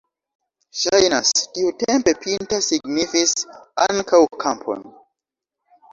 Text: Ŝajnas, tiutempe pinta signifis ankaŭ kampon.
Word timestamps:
Ŝajnas, 0.83 1.33
tiutempe 1.57 2.15
pinta 2.25 2.61
signifis 2.69 3.37
ankaŭ 3.87 4.23
kampon. 4.45 4.85